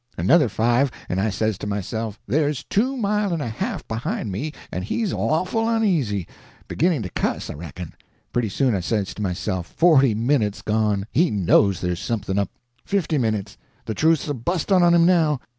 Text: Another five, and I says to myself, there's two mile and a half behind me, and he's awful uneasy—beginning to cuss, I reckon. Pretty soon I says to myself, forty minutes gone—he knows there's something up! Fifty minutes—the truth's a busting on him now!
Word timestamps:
Another 0.17 0.49
five, 0.49 0.89
and 1.09 1.21
I 1.21 1.29
says 1.29 1.59
to 1.59 1.67
myself, 1.67 2.19
there's 2.25 2.63
two 2.63 2.97
mile 2.97 3.31
and 3.33 3.41
a 3.43 3.47
half 3.47 3.87
behind 3.87 4.31
me, 4.31 4.51
and 4.71 4.83
he's 4.83 5.13
awful 5.13 5.69
uneasy—beginning 5.69 7.03
to 7.03 7.09
cuss, 7.11 7.51
I 7.51 7.53
reckon. 7.53 7.93
Pretty 8.33 8.49
soon 8.49 8.73
I 8.73 8.79
says 8.79 9.13
to 9.13 9.21
myself, 9.21 9.67
forty 9.67 10.15
minutes 10.15 10.63
gone—he 10.63 11.29
knows 11.29 11.81
there's 11.81 11.99
something 12.01 12.39
up! 12.39 12.49
Fifty 12.83 13.19
minutes—the 13.19 13.93
truth's 13.93 14.27
a 14.27 14.33
busting 14.33 14.81
on 14.81 14.95
him 14.95 15.05
now! 15.05 15.39